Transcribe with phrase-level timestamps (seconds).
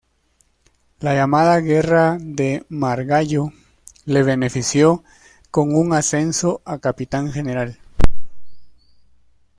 [0.99, 3.51] La llamada guerra de Margallo
[4.05, 5.03] le benefició
[5.51, 7.77] con un ascenso a capitán general.